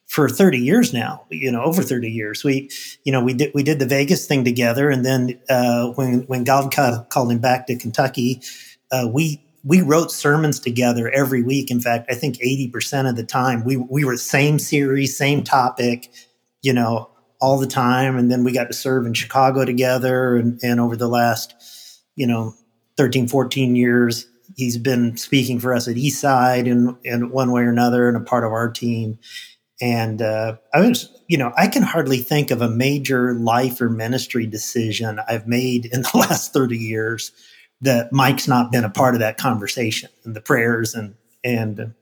[0.08, 2.42] for 30 years now, you know, over 30 years.
[2.42, 2.70] We,
[3.04, 4.88] you know, we did, we did the Vegas thing together.
[4.88, 8.40] And then, uh, when, when God called him back to Kentucky,
[8.90, 11.70] uh, we, we wrote sermons together every week.
[11.70, 16.10] In fact, I think 80% of the time we, we were same series, same topic,
[16.62, 18.16] you know, all the time.
[18.16, 20.36] And then we got to serve in Chicago together.
[20.36, 21.54] And, and over the last,
[22.16, 22.54] you know,
[22.96, 27.70] 13, 14 years, he's been speaking for us at Eastside in, in one way or
[27.70, 29.18] another and a part of our team.
[29.80, 33.88] And uh, I was, you know, I can hardly think of a major life or
[33.88, 37.32] ministry decision I've made in the last 30 years
[37.80, 41.14] that Mike's not been a part of that conversation and the prayers and,
[41.44, 41.94] and,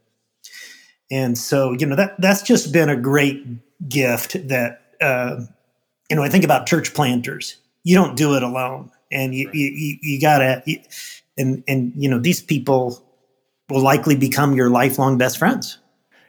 [1.10, 3.44] and so, you know, that that's just been a great
[3.88, 5.40] gift that uh,
[6.10, 7.56] you know, I think about church planters.
[7.84, 9.54] You don't do it alone, and you right.
[9.54, 10.62] you, you, gotta,
[11.36, 13.02] and and you know, these people
[13.68, 15.78] will likely become your lifelong best friends.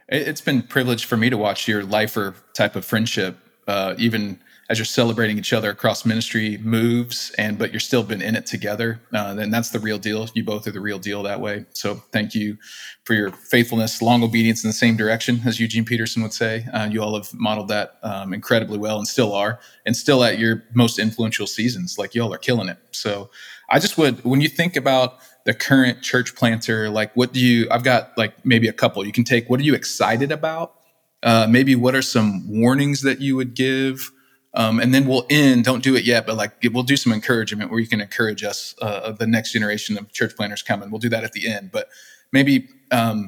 [0.10, 4.40] It's been privileged for me to watch your lifer type of friendship, uh, even
[4.70, 8.46] as you're celebrating each other across ministry moves and but you're still been in it
[8.46, 10.28] together uh, and that's the real deal.
[10.34, 11.66] You both are the real deal that way.
[11.72, 12.58] So thank you
[13.06, 16.66] for your faithfulness long obedience in the same direction as eugene peterson would say.
[16.74, 20.38] Uh, you all have modeled that um, incredibly well and still are and still at
[20.38, 21.98] your most influential seasons.
[21.98, 22.78] Like y'all are killing it.
[22.92, 23.30] So
[23.70, 27.68] i just would when you think about the current church planter like what do you
[27.72, 30.76] i've got like maybe a couple you can take what are you excited about
[31.24, 34.12] uh, maybe what are some warnings that you would give
[34.54, 37.70] um, and then we'll end, don't do it yet, but like we'll do some encouragement
[37.70, 40.90] where you can encourage us, uh, the next generation of church planters coming.
[40.90, 41.90] We'll do that at the end, but
[42.32, 43.28] maybe um,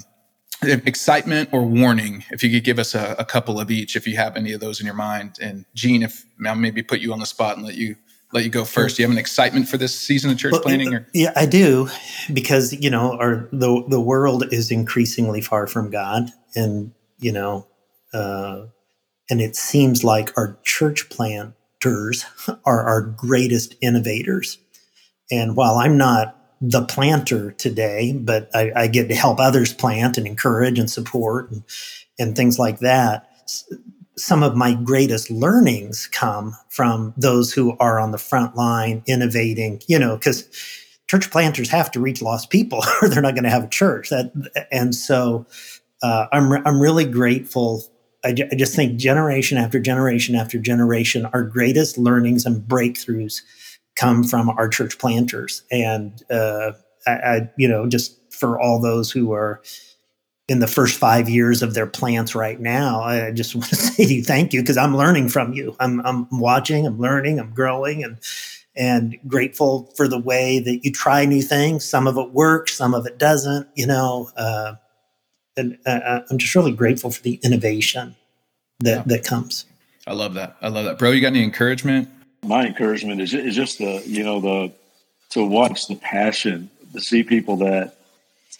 [0.64, 4.18] excitement or warning, if you could give us a, a, couple of each, if you
[4.18, 5.38] have any of those in your mind.
[5.40, 7.96] And Gene, if I'll maybe put you on the spot and let you
[8.32, 8.98] let you go first.
[8.98, 10.94] Do you have an excitement for this season of church well, planting?
[10.94, 11.08] Or?
[11.14, 11.90] Yeah, I do,
[12.32, 17.68] because you know, our the the world is increasingly far from God, and you know,
[18.14, 18.66] uh,
[19.30, 22.26] and it seems like our church planters
[22.66, 24.58] are our greatest innovators.
[25.32, 30.18] And while I'm not the planter today, but I, I get to help others plant
[30.18, 31.64] and encourage and support and,
[32.18, 33.30] and things like that.
[34.20, 39.82] Some of my greatest learnings come from those who are on the front line innovating,
[39.88, 40.48] you know, because
[41.08, 44.10] church planters have to reach lost people or they're not going to have a church.
[44.10, 44.32] That
[44.72, 45.46] and so
[46.04, 47.84] uh, I'm I'm really grateful
[48.24, 53.42] I, just think generation after generation after generation, our greatest learnings and breakthroughs
[53.96, 55.64] come from our church planters.
[55.72, 56.74] And uh,
[57.08, 59.62] I, I, you know, just for all those who are
[60.50, 64.06] in the first five years of their plants right now, I just want to say
[64.06, 65.76] to you, thank you, because I'm learning from you.
[65.80, 68.18] I'm, I'm watching, I'm learning, I'm growing, and
[68.76, 71.84] and grateful for the way that you try new things.
[71.84, 73.68] Some of it works, some of it doesn't.
[73.76, 74.76] You know, uh,
[75.58, 78.16] and uh, uh, I'm just really grateful for the innovation
[78.80, 79.04] that yeah.
[79.06, 79.66] that comes.
[80.08, 80.56] I love that.
[80.62, 81.12] I love that, bro.
[81.12, 82.10] You got any encouragement?
[82.44, 84.74] My encouragement is is just the you know the
[85.32, 87.99] to watch the passion to see people that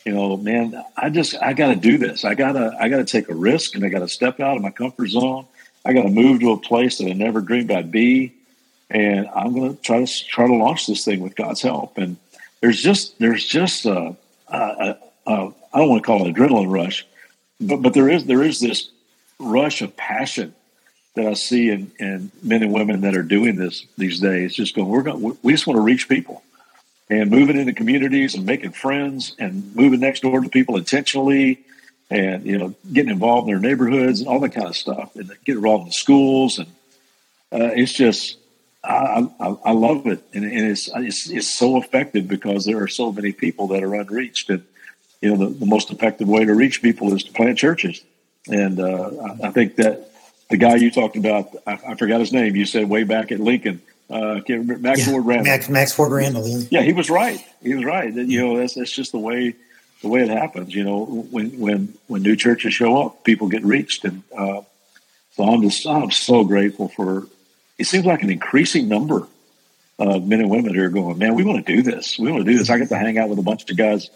[0.06, 2.26] you know man I just I got to do this.
[2.26, 4.72] I gotta I gotta take a risk and I got to step out of my
[4.72, 5.46] comfort zone.
[5.86, 8.34] I got to move to a place that I never dreamed I'd be,
[8.90, 11.98] and I'm to try to try to launch this thing with God's help.
[11.98, 12.18] And
[12.62, 14.16] there's just there's just a,
[14.48, 17.06] a, a, a I don't want to call it adrenaline rush,
[17.62, 18.90] but but there is there is this
[19.40, 20.54] rush of passion
[21.16, 24.54] that I see in, in men and women that are doing this these days.
[24.54, 26.44] Just going, we're going, we just want to reach people
[27.10, 31.60] and moving into communities and making friends and moving next door to people intentionally
[32.10, 35.32] and you know getting involved in their neighborhoods and all that kind of stuff and
[35.46, 36.68] get involved in schools and
[37.52, 38.38] uh, it's just
[38.84, 42.88] I, I, I, love it and, and it's, it's, it's so effective because there are
[42.88, 44.64] so many people that are unreached and
[45.22, 48.02] you know, the, the most effective way to reach people is to plant churches.
[48.48, 49.10] And uh,
[49.44, 50.10] I, I, think that
[50.50, 52.56] the guy you talked about, I, I, forgot his name.
[52.56, 55.46] You said way back at Lincoln, uh, Max yeah, Ford Randall.
[55.46, 56.48] Max, Max Ford Randall.
[56.48, 56.68] Yeah.
[56.72, 57.44] yeah, he was right.
[57.62, 58.14] He was right.
[58.14, 59.56] You know, that's that's just the way
[60.02, 60.74] the way it happens.
[60.74, 64.62] You know, when when when new churches show up, people get reached, and uh,
[65.32, 67.28] so I'm just I'm so grateful for.
[67.78, 69.28] It seems like an increasing number
[70.00, 72.18] of men and women who are going, man, we want to do this.
[72.18, 72.70] We want to do this.
[72.70, 74.10] I get to hang out with a bunch of guys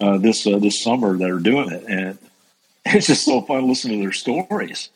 [0.00, 2.18] uh, this uh, this summer that are doing it, and
[2.84, 4.88] it's just so fun listening to their stories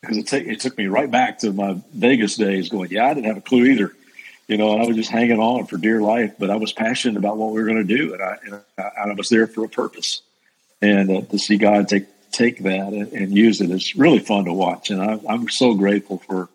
[0.00, 2.68] because it, t- it took me right back to my Vegas days.
[2.68, 3.92] Going, yeah, I didn't have a clue either,
[4.48, 7.36] you know, I was just hanging on for dear life, but I was passionate about
[7.36, 9.68] what we were going to do, and I, and I, I was there for a
[9.68, 10.22] purpose,
[10.82, 14.44] and uh, to see God take take that and, and, use it is really fun
[14.44, 16.48] to watch, and I, I'm so grateful for.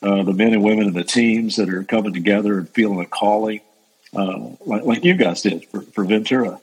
[0.00, 3.04] Uh, the men and women and the teams that are coming together and feeling a
[3.04, 3.60] calling,
[4.14, 6.60] uh, like, like you guys did for, for Ventura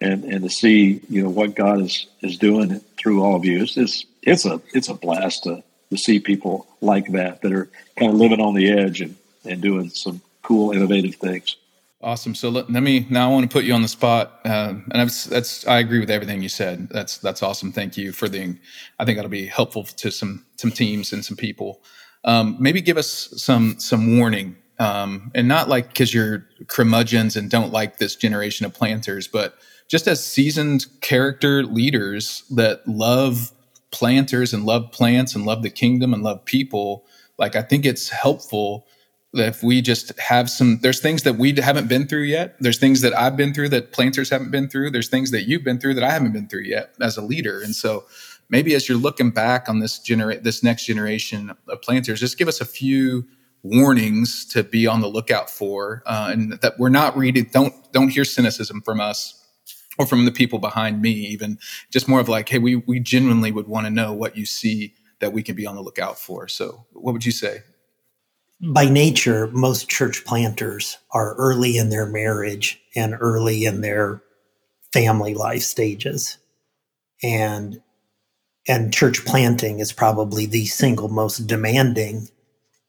[0.00, 3.62] and and to see you know what God is is doing through all of you.
[3.62, 7.68] It's it's, it's a it's a blast to to see people like that that are
[7.96, 9.16] kind of living on the edge and
[9.48, 11.56] and doing some cool innovative things.
[12.02, 12.34] Awesome.
[12.34, 13.30] So let, let me now.
[13.30, 16.10] I want to put you on the spot, uh, and that's, that's I agree with
[16.10, 16.88] everything you said.
[16.90, 17.72] That's that's awesome.
[17.72, 18.56] Thank you for the.
[18.98, 21.82] I think that'll be helpful to some some teams and some people.
[22.26, 27.50] um, maybe give us some some warning, um, and not like because you're curmudgeons and
[27.50, 29.56] don't like this generation of planters, but
[29.88, 33.52] just as seasoned character leaders that love
[33.92, 37.06] planters and love plants and love the kingdom and love people.
[37.38, 38.86] Like I think it's helpful
[39.34, 43.00] if we just have some there's things that we haven't been through yet there's things
[43.02, 45.92] that i've been through that planters haven't been through there's things that you've been through
[45.92, 48.04] that i haven't been through yet as a leader and so
[48.48, 52.48] maybe as you're looking back on this genera- this next generation of planters, just give
[52.48, 53.26] us a few
[53.62, 57.48] warnings to be on the lookout for, uh, and that we're not reading.
[57.52, 59.42] Don't don't hear cynicism from us
[59.98, 61.10] or from the people behind me.
[61.10, 61.58] Even
[61.90, 64.94] just more of like, hey, we we genuinely would want to know what you see
[65.18, 66.46] that we can be on the lookout for.
[66.46, 67.62] So, what would you say?
[68.60, 74.22] By nature, most church planters are early in their marriage and early in their
[74.92, 76.38] family life stages.
[77.22, 77.80] And
[78.68, 82.28] and church planting is probably the single most demanding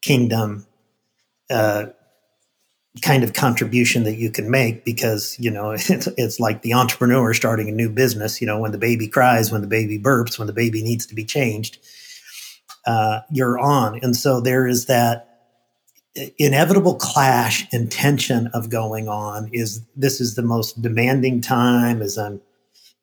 [0.01, 0.65] kingdom
[1.49, 1.87] uh,
[3.01, 7.33] kind of contribution that you can make because you know it's, it's like the entrepreneur
[7.33, 10.47] starting a new business you know when the baby cries when the baby burps when
[10.47, 11.77] the baby needs to be changed
[12.85, 15.26] uh, you're on and so there is that
[16.37, 22.17] inevitable clash and tension of going on is this is the most demanding time as
[22.17, 22.41] i'm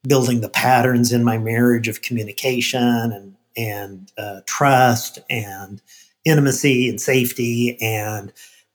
[0.06, 5.80] building the patterns in my marriage of communication and and uh, trust and
[6.24, 7.78] intimacy and safety.
[7.80, 8.32] And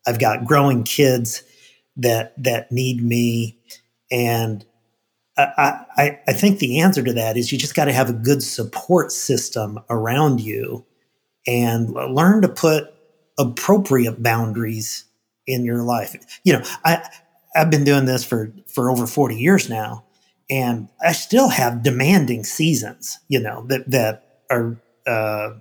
[0.08, 1.44] i've got growing kids
[1.98, 3.58] that that need me.
[4.12, 4.66] And
[5.38, 8.14] I, I, I think the answer to that is you just got to have a
[8.14, 10.86] good support system around you
[11.48, 12.94] and learn to put
[13.40, 15.06] appropriate boundaries
[15.48, 16.16] in your life.
[16.44, 17.02] You know, I
[17.56, 20.04] I've been doing this for for over 40 years now
[20.50, 25.52] and I still have demanding seasons, you know, that that are uh,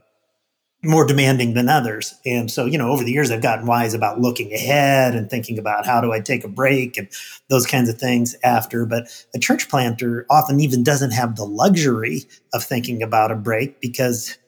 [0.83, 2.15] more demanding than others.
[2.25, 5.59] And so, you know, over the years, I've gotten wise about looking ahead and thinking
[5.59, 7.09] about how do I take a break and
[7.51, 8.87] those kinds of things after.
[8.87, 12.23] But a church planter often even doesn't have the luxury
[12.55, 14.39] of thinking about a break because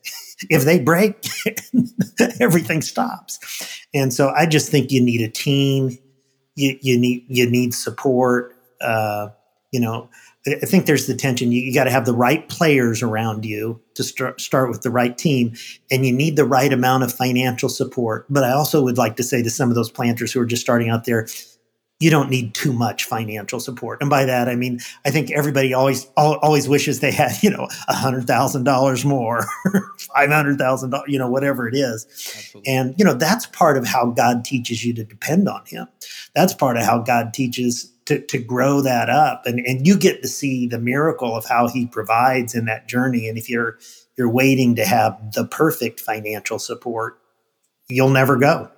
[0.48, 1.26] if they break,
[2.40, 3.38] everything stops.
[3.92, 5.98] And so, I just think you need a team.
[6.55, 8.55] You, you need you need support.
[8.81, 9.29] Uh,
[9.72, 10.09] you know,
[10.46, 11.53] I think there's the tension.
[11.53, 14.90] You, you got to have the right players around you to start, start with the
[14.90, 15.55] right team,
[15.90, 18.24] and you need the right amount of financial support.
[18.31, 20.62] But I also would like to say to some of those planters who are just
[20.62, 21.29] starting out there,
[22.00, 24.00] you don't need too much financial support.
[24.00, 27.68] And by that, I mean, I think everybody always always wishes they had, you know,
[27.88, 29.44] a hundred thousand dollars more,
[29.98, 32.06] five hundred thousand dollars, you know, whatever it is.
[32.06, 32.72] Absolutely.
[32.72, 35.86] And you know, that's part of how God teaches you to depend on Him.
[36.34, 40.22] That's part of how God teaches to, to grow that up and, and you get
[40.22, 43.78] to see the miracle of how he provides in that journey and if you're
[44.16, 47.20] you're waiting to have the perfect financial support
[47.88, 48.68] you'll never go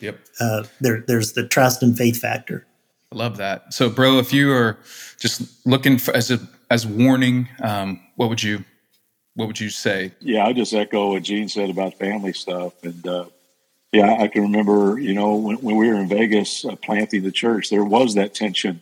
[0.00, 0.18] yep.
[0.40, 2.66] Uh, there, there's the trust and faith factor.
[3.12, 3.72] I love that.
[3.72, 4.78] So bro if you are
[5.18, 8.64] just looking for as a as warning um, what would you
[9.34, 10.12] what would you say?
[10.20, 12.72] Yeah i just echo what gene said about family stuff.
[12.82, 13.26] And uh,
[13.92, 17.32] yeah, I can remember, you know, when, when we were in Vegas uh, planting the
[17.32, 18.80] church, there was that tension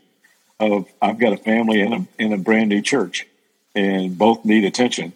[0.61, 3.27] of I've got a family in a in a brand new church,
[3.74, 5.12] and both need attention,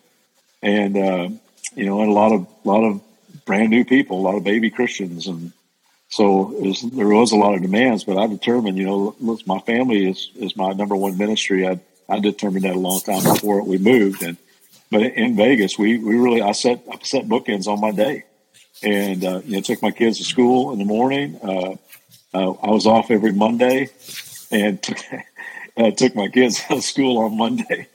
[0.62, 1.28] and uh,
[1.74, 3.00] you know, and a lot of a lot of
[3.44, 5.52] brand new people, a lot of baby Christians, and
[6.08, 8.04] so was, there was a lot of demands.
[8.04, 11.66] But I determined, you know, look, my family is is my number one ministry.
[11.66, 14.36] I I determined that a long time before we moved, and
[14.90, 18.24] but in Vegas, we we really I set I set bookends on my day
[18.82, 21.38] and uh, you know took my kids to school in the morning.
[21.42, 21.76] Uh,
[22.34, 23.88] uh, I was off every Monday,
[24.50, 24.98] and took,
[25.76, 27.88] uh, took my kids to school on Monday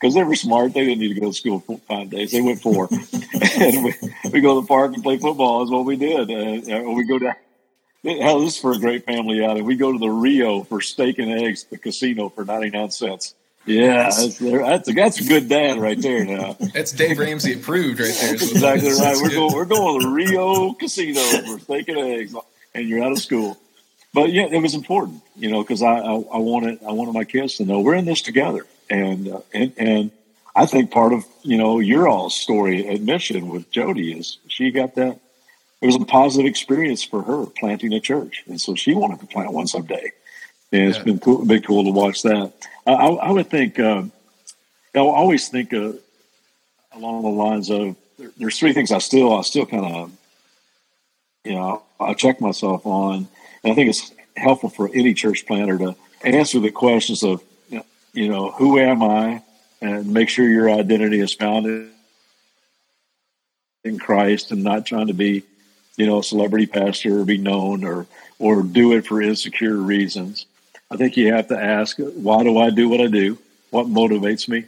[0.00, 0.74] because they were smart.
[0.74, 2.32] They didn't need to go to school five days.
[2.32, 2.88] They went four,
[3.60, 3.94] and we,
[4.32, 5.62] we go to the park and play football.
[5.64, 6.30] Is what we did.
[6.30, 7.34] Uh, we go down.
[8.04, 9.64] Hell, this is for a great family outing.
[9.64, 13.34] We go to the Rio for steak and eggs, the casino for ninety nine cents.
[13.66, 16.24] Yeah, that's, that's, a, that's a good dad right there.
[16.24, 18.34] Now that's Dave Ramsey approved right there.
[18.34, 19.16] exactly right.
[19.20, 22.34] We're going we're going to the Rio Casino for steak and eggs,
[22.74, 23.58] and you're out of school.
[24.14, 27.24] But yeah, it was important, you know, because I, I, I wanted I wanted my
[27.24, 30.10] kids to know we're in this together, and uh, and and
[30.56, 34.94] I think part of you know your all story admission with Jody is she got
[34.94, 35.18] that.
[35.80, 39.26] It was a positive experience for her planting a church, and so she wanted to
[39.26, 40.12] plant one someday.
[40.72, 41.04] And it's yeah.
[41.04, 42.52] been cool, been cool to watch that.
[42.86, 44.02] I, I would think, uh,
[44.94, 45.92] I always think uh,
[46.92, 50.12] along the lines of there, there's three things I still, I still kind of,
[51.44, 53.28] you know, I check myself on.
[53.62, 57.42] And I think it's helpful for any church planter to answer the questions of,
[58.12, 59.42] you know, who am I?
[59.80, 61.90] And make sure your identity is founded
[63.84, 65.44] in Christ and not trying to be
[65.98, 68.06] you know, a celebrity pastor or be known or
[68.38, 70.46] or do it for insecure reasons.
[70.90, 73.36] I think you have to ask, why do I do what I do?
[73.70, 74.64] What motivates me?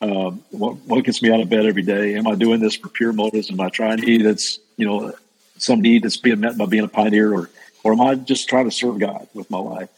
[0.00, 2.16] Um, what, what gets me out of bed every day?
[2.16, 3.50] Am I doing this for pure motives?
[3.50, 5.12] Am I trying to eat that's, you know,
[5.58, 7.50] some need that's being met by being a pioneer or,
[7.84, 9.90] or am I just trying to serve God with my life?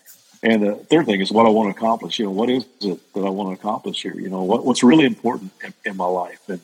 [0.43, 2.19] And the third thing is what I want to accomplish.
[2.19, 4.15] You know, what is it that I want to accomplish here?
[4.15, 6.41] You know, what, what's really important in, in my life?
[6.49, 6.61] And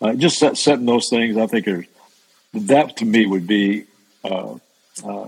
[0.00, 1.84] uh, just set, setting those things, I think are,
[2.52, 3.84] that to me would be
[4.24, 4.54] uh,
[5.04, 5.26] uh,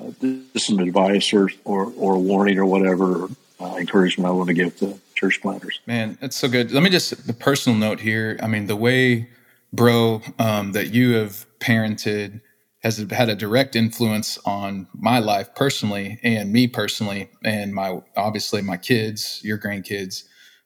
[0.52, 3.28] just some advice or, or, or warning or whatever
[3.60, 5.80] uh, encouragement I want to give to church planters.
[5.86, 6.72] Man, that's so good.
[6.72, 8.38] Let me just the personal note here.
[8.42, 9.28] I mean, the way,
[9.72, 12.40] bro, um, that you have parented
[12.82, 18.60] has had a direct influence on my life personally and me personally and my obviously
[18.60, 20.24] my kids, your grandkids.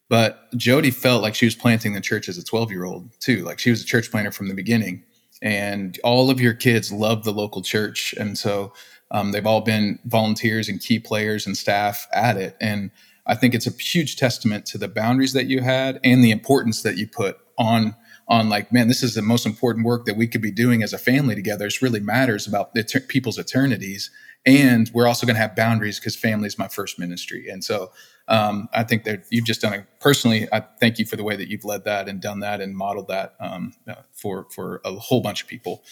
[0.08, 3.44] But Jody felt like she was planting the church as a 12 year old too.
[3.44, 5.04] Like she was a church planter from the beginning.
[5.42, 8.14] And all of your kids love the local church.
[8.18, 8.72] And so
[9.10, 12.56] um, they've all been volunteers and key players and staff at it.
[12.60, 12.90] And
[13.26, 16.82] I think it's a huge testament to the boundaries that you had and the importance
[16.82, 17.94] that you put on
[18.28, 20.92] on like, man, this is the most important work that we could be doing as
[20.92, 21.66] a family together.
[21.66, 22.74] It really matters about
[23.08, 24.10] people's eternities.
[24.44, 27.48] And we're also going to have boundaries because family is my first ministry.
[27.48, 27.90] And so
[28.28, 30.48] um, I think that you've just done it personally.
[30.52, 33.08] I thank you for the way that you've led that and done that and modeled
[33.08, 35.82] that um, uh, for for a whole bunch of people.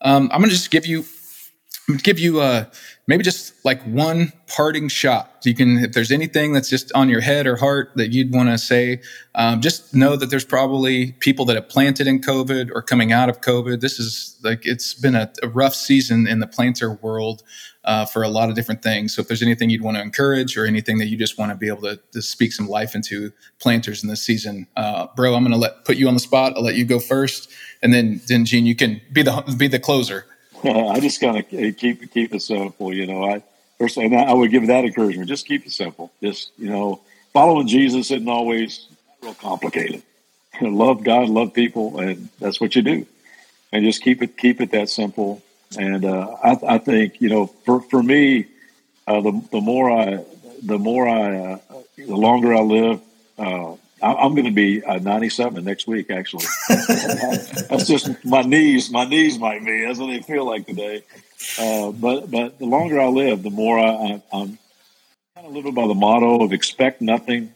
[0.00, 1.04] Um, I'm going to just give you
[2.02, 2.64] give you uh,
[3.06, 5.30] maybe just like one parting shot.
[5.44, 8.48] You can, if there's anything that's just on your head or heart that you'd want
[8.48, 9.00] to say,
[9.36, 13.28] um, just know that there's probably people that have planted in COVID or coming out
[13.28, 13.80] of COVID.
[13.80, 17.44] This is like it's been a, a rough season in the planter world
[17.84, 19.14] uh, for a lot of different things.
[19.14, 21.56] So if there's anything you'd want to encourage or anything that you just want to
[21.56, 25.44] be able to, to speak some life into planters in this season, uh, bro, I'm
[25.44, 26.54] going to let put you on the spot.
[26.56, 27.48] I'll let you go first,
[27.82, 30.26] and then then Gene, you can be the be the closer.
[30.64, 32.92] I just kind of keep keep it simple.
[32.92, 33.42] You know, I
[33.78, 35.28] personally, I would give that encouragement.
[35.28, 36.12] Just keep it simple.
[36.22, 37.00] Just you know,
[37.32, 38.86] following Jesus isn't always
[39.22, 40.02] real complicated.
[40.60, 43.06] Love God, love people, and that's what you do.
[43.72, 45.42] And just keep it keep it that simple.
[45.78, 48.46] And uh, I, I, think you know, for for me,
[49.06, 50.24] uh, the the more I
[50.62, 51.58] the more I uh,
[51.98, 53.02] the longer I live,
[53.38, 53.74] uh,
[54.14, 56.10] I'm going to be uh, 97 next week.
[56.10, 58.90] Actually, that's just my knees.
[58.90, 59.84] My knees might be.
[59.84, 61.02] That's what they feel like today.
[61.58, 64.58] Uh, but but the longer I live, the more I, am
[65.34, 67.52] kind of living by the motto of expect nothing,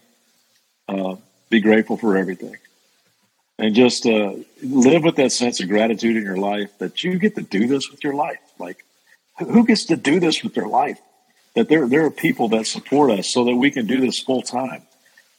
[0.88, 1.16] uh,
[1.50, 2.56] be grateful for everything,
[3.58, 7.34] and just uh, live with that sense of gratitude in your life that you get
[7.36, 8.40] to do this with your life.
[8.58, 8.84] Like,
[9.38, 11.00] who gets to do this with their life?
[11.54, 14.42] That there there are people that support us so that we can do this full
[14.42, 14.82] time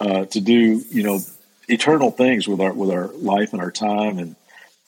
[0.01, 1.19] uh, to do you know
[1.67, 4.17] eternal things with our with our life and our time.
[4.17, 4.35] And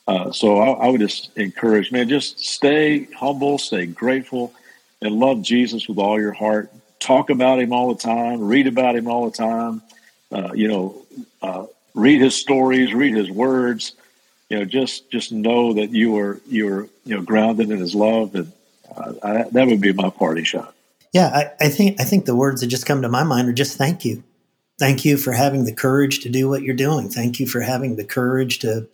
[0.07, 4.53] uh, so I, I, would just encourage man just stay humble stay grateful
[5.01, 6.74] and love jesus with all your heart.
[6.99, 8.41] Talk about him all the time.
[8.41, 9.82] Read about him all the time.
[10.32, 11.05] Uh, you know
[11.41, 13.93] uh, read his stories read his words.
[14.49, 17.93] You know just just know that you are you are you know grounded in his
[17.93, 18.34] love.
[18.34, 18.51] And
[18.95, 20.74] uh, I, that would be my party shot.
[21.11, 23.53] Yeah I, I think i think the words that just come to my mind are
[23.53, 24.24] just thank you
[24.80, 27.09] thank you for having the courage to do what you're doing.
[27.09, 28.88] Thank you for having the courage to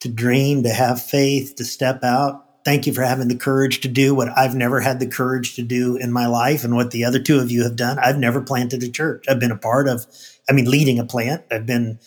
[0.00, 2.44] to dream, to have faith, to step out.
[2.64, 5.62] Thank you for having the courage to do what I've never had the courage to
[5.62, 7.98] do in my life and what the other two of you have done.
[7.98, 9.24] I've never planted a church.
[9.28, 10.06] I've been a part of,
[10.48, 11.44] I mean, leading a plant.
[11.50, 11.98] I've been,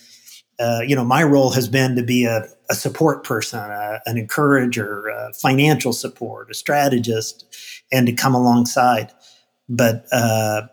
[0.60, 4.18] uh, you know, my role has been to be a, a support person, a, an
[4.18, 7.46] encourager, a financial support, a strategist,
[7.92, 9.12] and to come alongside.
[9.70, 10.68] But uh,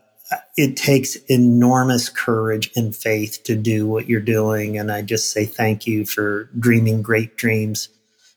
[0.57, 4.78] it takes enormous courage and faith to do what you're doing.
[4.78, 7.89] And I just say thank you for dreaming great dreams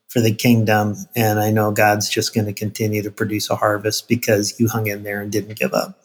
[0.07, 0.95] for the kingdom.
[1.15, 4.87] And I know God's just going to continue to produce a harvest because you hung
[4.87, 5.99] in there and didn't give up.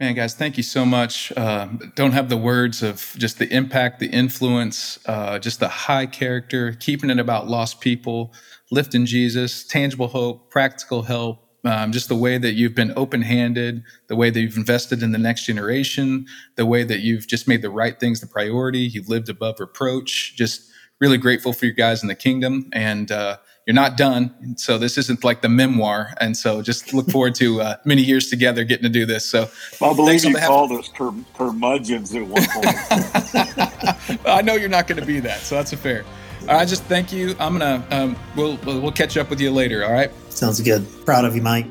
[0.00, 1.32] Man, guys, thank you so much.
[1.36, 1.66] Uh,
[1.96, 6.72] don't have the words of just the impact, the influence, uh, just the high character,
[6.72, 8.32] keeping it about lost people,
[8.70, 13.82] lifting Jesus, tangible hope, practical help, um, just the way that you've been open handed,
[14.06, 17.62] the way that you've invested in the next generation, the way that you've just made
[17.62, 18.80] the right things the priority.
[18.80, 20.34] You've lived above reproach.
[20.36, 22.68] Just really grateful for you guys in the kingdom.
[22.72, 24.56] And uh, you're not done.
[24.56, 26.14] So this isn't like the memoir.
[26.20, 29.28] And so just look forward to uh, many years together getting to do this.
[29.28, 29.48] So
[29.82, 34.20] I believe you called us cur- curmudgeons at one point.
[34.26, 35.40] I know you're not going to be that.
[35.40, 36.04] So that's a fair.
[36.48, 37.36] I just thank you.
[37.38, 39.84] I'm gonna um, we'll we'll catch up with you later.
[39.84, 40.10] All right.
[40.32, 40.86] Sounds good.
[41.04, 41.66] Proud of you, Mike.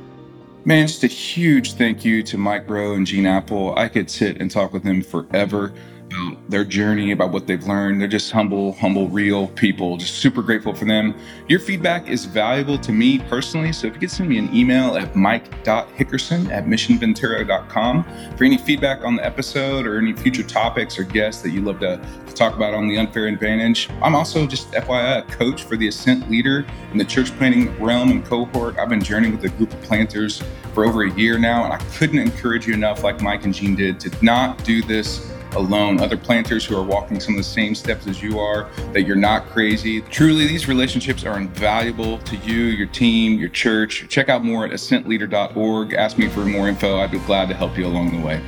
[0.65, 3.73] Man, just a huge thank you to Mike Breaux and Gene Appel.
[3.78, 5.73] I could sit and talk with them forever.
[6.18, 7.99] About their journey, about what they've learned.
[8.01, 9.97] They're just humble, humble, real people.
[9.97, 11.15] Just super grateful for them.
[11.47, 13.74] Your feedback is valuable to me personally.
[13.74, 18.03] So if you could send me an email at mike.hickerson at missionventura.com
[18.38, 21.80] for any feedback on the episode or any future topics or guests that you'd love
[21.82, 21.97] to,
[22.28, 23.89] to talk about on the unfair advantage.
[24.01, 28.11] I'm also just FYI a coach for the Ascent leader in the church planting realm
[28.11, 28.78] and cohort.
[28.78, 30.41] I've been journeying with a group of planters
[30.74, 33.76] for over a year now, and I couldn't encourage you enough, like Mike and Gene
[33.76, 35.99] did, to not do this alone.
[35.99, 39.15] Other planters who are walking some of the same steps as you are, that you're
[39.15, 40.01] not crazy.
[40.01, 44.05] Truly, these relationships are invaluable to you, your team, your church.
[44.09, 45.93] Check out more at ascentleader.org.
[45.93, 46.99] Ask me for more info.
[46.99, 48.41] I'd be glad to help you along the way.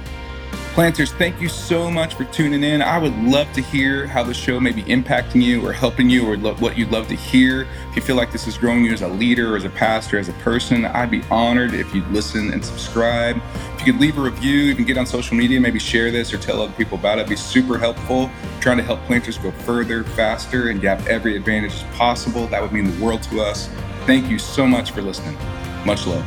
[0.80, 2.82] Planters, thank you so much for tuning in.
[2.82, 6.26] I would love to hear how the show may be impacting you or helping you
[6.26, 7.68] or lo- what you'd love to hear.
[7.90, 10.18] If you feel like this is growing you as a leader, or as a pastor,
[10.18, 13.42] as a person, I'd be honored if you'd listen and subscribe.
[13.74, 16.38] If you could leave a review, even get on social media, maybe share this or
[16.38, 18.32] tell other people about it, It'd be super helpful.
[18.62, 22.48] trying to help planters go further, faster, and have every advantage as possible.
[22.48, 23.68] That would mean the world to us.
[24.06, 25.38] Thank you so much for listening.
[25.84, 26.26] Much love.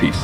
[0.00, 0.22] Peace.